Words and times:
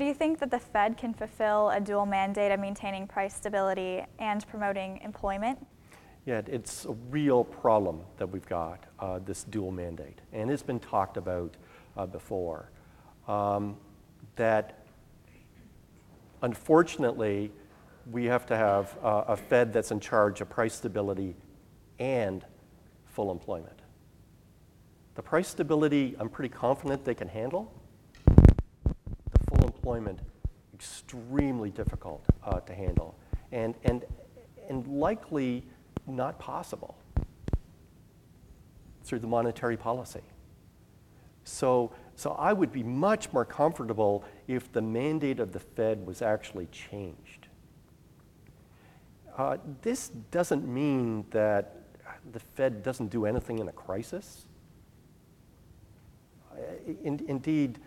do 0.00 0.06
you 0.06 0.14
think 0.14 0.38
that 0.38 0.50
the 0.50 0.58
Fed 0.58 0.96
can 0.96 1.12
fulfill 1.12 1.68
a 1.70 1.78
dual 1.78 2.06
mandate 2.06 2.50
of 2.50 2.58
maintaining 2.58 3.06
price 3.06 3.34
stability 3.34 4.02
and 4.18 4.48
promoting 4.48 4.98
employment? 5.04 5.64
Yeah, 6.24 6.40
it's 6.46 6.86
a 6.86 6.92
real 7.10 7.44
problem 7.44 8.00
that 8.16 8.26
we've 8.26 8.46
got, 8.46 8.84
uh, 8.98 9.18
this 9.18 9.44
dual 9.44 9.70
mandate. 9.70 10.20
And 10.32 10.50
it's 10.50 10.62
been 10.62 10.80
talked 10.80 11.18
about 11.18 11.54
uh, 11.98 12.06
before. 12.06 12.70
Um, 13.28 13.76
that 14.36 14.86
unfortunately, 16.40 17.52
we 18.10 18.24
have 18.24 18.46
to 18.46 18.56
have 18.56 18.96
uh, 19.02 19.24
a 19.28 19.36
Fed 19.36 19.70
that's 19.70 19.90
in 19.90 20.00
charge 20.00 20.40
of 20.40 20.48
price 20.48 20.74
stability 20.74 21.36
and 21.98 22.42
full 23.04 23.30
employment. 23.30 23.80
The 25.14 25.22
price 25.22 25.48
stability, 25.48 26.16
I'm 26.18 26.30
pretty 26.30 26.48
confident 26.48 27.04
they 27.04 27.14
can 27.14 27.28
handle. 27.28 27.70
The 29.90 29.96
employment, 29.96 30.20
extremely 30.72 31.70
difficult 31.70 32.24
uh, 32.44 32.60
to 32.60 32.72
handle, 32.72 33.16
and, 33.50 33.74
and, 33.82 34.04
and 34.68 34.86
likely 34.86 35.64
not 36.06 36.38
possible 36.38 36.96
through 39.02 39.18
the 39.18 39.26
monetary 39.26 39.76
policy. 39.76 40.22
So, 41.42 41.90
so 42.14 42.30
I 42.38 42.52
would 42.52 42.70
be 42.70 42.84
much 42.84 43.32
more 43.32 43.44
comfortable 43.44 44.22
if 44.46 44.70
the 44.70 44.80
mandate 44.80 45.40
of 45.40 45.50
the 45.50 45.58
Fed 45.58 46.06
was 46.06 46.22
actually 46.22 46.66
changed. 46.66 47.48
Uh, 49.36 49.56
this 49.82 50.10
doesn't 50.30 50.68
mean 50.68 51.24
that 51.32 51.82
the 52.30 52.38
Fed 52.38 52.84
doesn't 52.84 53.08
do 53.08 53.26
anything 53.26 53.58
in 53.58 53.66
a 53.66 53.72
crisis. 53.72 54.46
In, 57.02 57.24
indeed, 57.26 57.80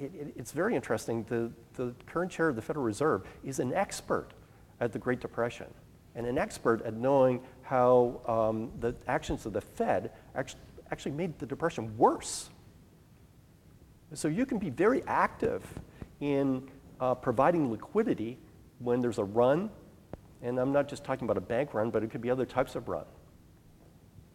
it, 0.00 0.12
it, 0.14 0.34
it's 0.36 0.52
very 0.52 0.74
interesting. 0.74 1.24
The, 1.28 1.50
the 1.74 1.94
current 2.06 2.30
chair 2.30 2.48
of 2.48 2.56
the 2.56 2.62
Federal 2.62 2.84
Reserve 2.84 3.22
is 3.44 3.58
an 3.58 3.72
expert 3.74 4.28
at 4.80 4.92
the 4.92 4.98
Great 4.98 5.20
Depression 5.20 5.66
and 6.14 6.26
an 6.26 6.38
expert 6.38 6.82
at 6.82 6.94
knowing 6.94 7.40
how 7.62 8.20
um, 8.26 8.70
the 8.80 8.94
actions 9.06 9.46
of 9.46 9.52
the 9.52 9.60
Fed 9.60 10.10
actually, 10.34 10.60
actually 10.90 11.12
made 11.12 11.38
the 11.38 11.46
Depression 11.46 11.96
worse. 11.96 12.50
So 14.14 14.28
you 14.28 14.46
can 14.46 14.58
be 14.58 14.70
very 14.70 15.02
active 15.06 15.62
in 16.20 16.68
uh, 17.00 17.14
providing 17.14 17.70
liquidity 17.70 18.38
when 18.78 19.00
there's 19.00 19.18
a 19.18 19.24
run, 19.24 19.70
and 20.42 20.58
I'm 20.58 20.72
not 20.72 20.88
just 20.88 21.04
talking 21.04 21.24
about 21.24 21.36
a 21.36 21.42
bank 21.42 21.74
run, 21.74 21.90
but 21.90 22.02
it 22.02 22.10
could 22.10 22.22
be 22.22 22.30
other 22.30 22.46
types 22.46 22.74
of 22.74 22.88
run. 22.88 23.04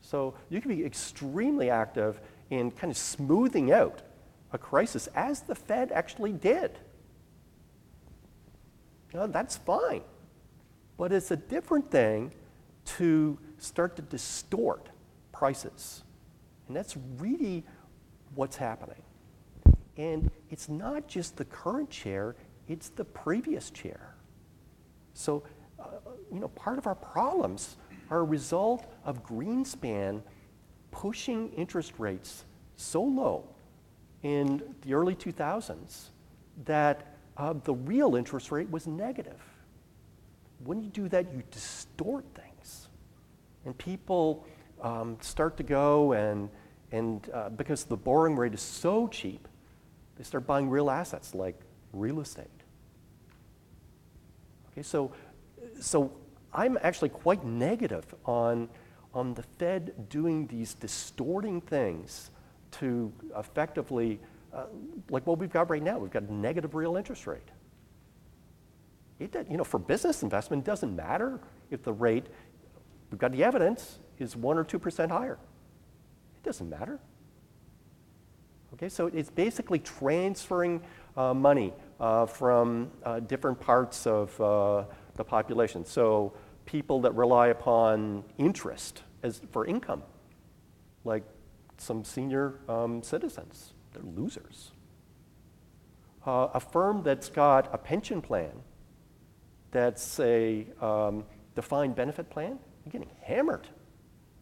So 0.00 0.34
you 0.50 0.60
can 0.60 0.76
be 0.76 0.84
extremely 0.84 1.70
active 1.70 2.20
in 2.50 2.70
kind 2.70 2.90
of 2.90 2.96
smoothing 2.96 3.72
out 3.72 4.02
a 4.54 4.58
crisis, 4.58 5.08
as 5.08 5.40
the 5.40 5.54
Fed 5.54 5.92
actually 5.92 6.32
did. 6.32 6.78
Know, 9.12 9.26
that's 9.26 9.56
fine. 9.56 10.02
But 10.96 11.12
it's 11.12 11.30
a 11.30 11.36
different 11.36 11.90
thing 11.90 12.32
to 12.96 13.38
start 13.58 13.96
to 13.96 14.02
distort 14.02 14.88
prices. 15.32 16.02
And 16.66 16.76
that's 16.76 16.96
really 17.18 17.64
what's 18.34 18.56
happening. 18.56 19.02
And 19.96 20.30
it's 20.50 20.68
not 20.68 21.06
just 21.06 21.36
the 21.36 21.44
current 21.44 21.90
chair, 21.90 22.34
it's 22.66 22.88
the 22.88 23.04
previous 23.04 23.70
chair. 23.70 24.16
So, 25.14 25.44
uh, 25.78 25.84
you 26.32 26.40
know, 26.40 26.48
part 26.48 26.78
of 26.78 26.86
our 26.86 26.96
problems 26.96 27.76
are 28.10 28.20
a 28.20 28.24
result 28.24 28.84
of 29.04 29.22
Greenspan 29.22 30.22
pushing 30.90 31.52
interest 31.52 31.92
rates 31.98 32.44
so 32.76 33.02
low 33.02 33.53
in 34.24 34.62
the 34.82 34.94
early 34.94 35.14
2000s 35.14 36.08
that 36.64 37.14
uh, 37.36 37.52
the 37.64 37.74
real 37.74 38.16
interest 38.16 38.50
rate 38.50 38.68
was 38.70 38.86
negative. 38.86 39.40
When 40.64 40.82
you 40.82 40.88
do 40.88 41.08
that, 41.10 41.32
you 41.32 41.42
distort 41.50 42.24
things. 42.34 42.88
And 43.66 43.76
people 43.76 44.46
um, 44.80 45.18
start 45.20 45.56
to 45.58 45.62
go 45.62 46.12
and, 46.12 46.48
and 46.90 47.28
uh, 47.32 47.50
because 47.50 47.84
the 47.84 47.96
borrowing 47.96 48.34
rate 48.34 48.54
is 48.54 48.62
so 48.62 49.08
cheap, 49.08 49.46
they 50.16 50.24
start 50.24 50.46
buying 50.46 50.70
real 50.70 50.90
assets 50.90 51.34
like 51.34 51.60
real 51.92 52.20
estate. 52.20 52.46
Okay, 54.72 54.82
so, 54.82 55.12
so 55.80 56.10
I'm 56.52 56.78
actually 56.82 57.10
quite 57.10 57.44
negative 57.44 58.06
on, 58.24 58.70
on 59.12 59.34
the 59.34 59.42
Fed 59.42 60.08
doing 60.08 60.46
these 60.46 60.74
distorting 60.74 61.60
things 61.60 62.30
to 62.80 63.12
effectively, 63.36 64.20
uh, 64.52 64.64
like 65.10 65.26
what 65.26 65.38
we've 65.38 65.52
got 65.52 65.70
right 65.70 65.82
now, 65.82 65.98
we've 65.98 66.10
got 66.10 66.24
a 66.24 66.32
negative 66.32 66.74
real 66.74 66.96
interest 66.96 67.26
rate. 67.26 67.50
It, 69.20 69.34
you 69.50 69.56
know, 69.56 69.64
for 69.64 69.78
business 69.78 70.22
investment, 70.22 70.62
it 70.62 70.66
doesn't 70.66 70.94
matter 70.94 71.40
if 71.70 71.82
the 71.82 71.92
rate, 71.92 72.26
we've 73.10 73.18
got 73.18 73.32
the 73.32 73.44
evidence, 73.44 73.98
is 74.18 74.34
1% 74.34 74.44
or 74.56 74.64
2% 74.64 75.10
higher. 75.10 75.38
It 76.42 76.46
doesn't 76.46 76.68
matter. 76.68 76.98
Okay, 78.74 78.88
so 78.88 79.06
it's 79.06 79.30
basically 79.30 79.78
transferring 79.78 80.82
uh, 81.16 81.32
money 81.32 81.72
uh, 82.00 82.26
from 82.26 82.90
uh, 83.04 83.20
different 83.20 83.60
parts 83.60 84.04
of 84.04 84.40
uh, 84.40 84.84
the 85.14 85.22
population. 85.22 85.84
So 85.84 86.32
people 86.66 87.00
that 87.02 87.14
rely 87.14 87.48
upon 87.48 88.24
interest 88.36 89.02
as 89.22 89.40
for 89.52 89.64
income, 89.64 90.02
like 91.04 91.22
some 91.78 92.04
senior 92.04 92.60
um, 92.68 93.02
citizens, 93.02 93.74
they're 93.92 94.02
losers. 94.02 94.72
Uh, 96.26 96.48
a 96.54 96.60
firm 96.60 97.02
that's 97.02 97.28
got 97.28 97.72
a 97.74 97.78
pension 97.78 98.22
plan 98.22 98.52
that's 99.70 100.20
a 100.20 100.66
um, 100.80 101.24
defined 101.54 101.94
benefit 101.94 102.30
plan, 102.30 102.58
you're 102.84 102.92
getting 102.92 103.10
hammered. 103.22 103.66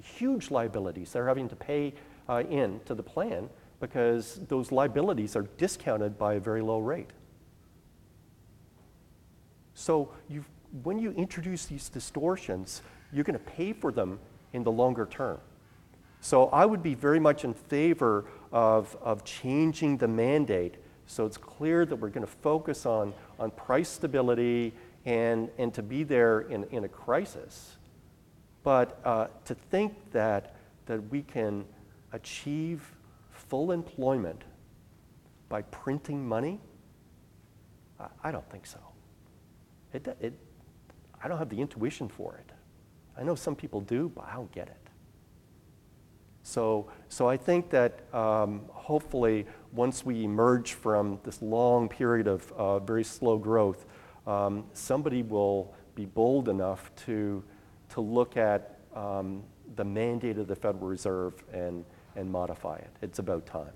Huge 0.00 0.50
liabilities 0.50 1.12
they're 1.12 1.26
having 1.26 1.48
to 1.48 1.56
pay 1.56 1.94
uh, 2.28 2.42
in 2.48 2.80
to 2.84 2.94
the 2.94 3.02
plan 3.02 3.48
because 3.80 4.40
those 4.48 4.72
liabilities 4.72 5.36
are 5.36 5.46
discounted 5.58 6.18
by 6.18 6.34
a 6.34 6.40
very 6.40 6.62
low 6.62 6.78
rate. 6.78 7.10
So 9.74 10.12
when 10.82 10.98
you 10.98 11.12
introduce 11.12 11.66
these 11.66 11.88
distortions, 11.88 12.82
you're 13.12 13.24
going 13.24 13.38
to 13.38 13.44
pay 13.44 13.72
for 13.72 13.92
them 13.92 14.18
in 14.52 14.62
the 14.62 14.72
longer 14.72 15.06
term. 15.06 15.38
So 16.20 16.46
I 16.48 16.64
would 16.64 16.82
be 16.82 16.94
very 16.94 17.20
much 17.20 17.44
in 17.44 17.54
favor 17.54 18.24
of, 18.52 18.96
of 19.02 19.24
changing 19.24 19.98
the 19.98 20.08
mandate 20.08 20.76
so 21.06 21.24
it's 21.24 21.36
clear 21.36 21.86
that 21.86 21.96
we're 21.96 22.10
going 22.10 22.26
to 22.26 22.32
focus 22.32 22.84
on, 22.84 23.14
on 23.38 23.52
price 23.52 23.88
stability 23.88 24.74
and, 25.04 25.48
and 25.56 25.72
to 25.74 25.82
be 25.82 26.02
there 26.02 26.40
in, 26.40 26.64
in 26.64 26.84
a 26.84 26.88
crisis. 26.88 27.76
But 28.64 29.00
uh, 29.04 29.28
to 29.44 29.54
think 29.54 29.94
that, 30.10 30.56
that 30.86 31.08
we 31.10 31.22
can 31.22 31.64
achieve 32.12 32.92
full 33.30 33.70
employment 33.70 34.42
by 35.48 35.62
printing 35.62 36.26
money, 36.26 36.60
I, 38.00 38.06
I 38.24 38.30
don't 38.32 38.48
think 38.50 38.66
so. 38.66 38.80
It, 39.92 40.08
it, 40.20 40.34
I 41.22 41.28
don't 41.28 41.38
have 41.38 41.48
the 41.48 41.60
intuition 41.60 42.08
for 42.08 42.34
it. 42.34 42.50
I 43.16 43.22
know 43.22 43.36
some 43.36 43.54
people 43.54 43.80
do, 43.80 44.10
but 44.14 44.26
I 44.28 44.34
don't 44.34 44.50
get 44.50 44.66
it. 44.66 44.90
So, 46.46 46.86
so 47.08 47.28
I 47.28 47.36
think 47.36 47.70
that 47.70 48.02
um, 48.14 48.60
hopefully 48.68 49.46
once 49.72 50.06
we 50.06 50.22
emerge 50.22 50.74
from 50.74 51.18
this 51.24 51.42
long 51.42 51.88
period 51.88 52.28
of 52.28 52.52
uh, 52.52 52.78
very 52.78 53.02
slow 53.02 53.36
growth, 53.36 53.84
um, 54.28 54.64
somebody 54.72 55.24
will 55.24 55.74
be 55.96 56.04
bold 56.04 56.48
enough 56.48 56.92
to, 57.06 57.42
to 57.88 58.00
look 58.00 58.36
at 58.36 58.78
um, 58.94 59.42
the 59.74 59.84
mandate 59.84 60.38
of 60.38 60.46
the 60.46 60.54
Federal 60.54 60.86
Reserve 60.86 61.34
and, 61.52 61.84
and 62.14 62.30
modify 62.30 62.76
it. 62.76 62.90
It's 63.02 63.18
about 63.18 63.44
time. 63.44 63.72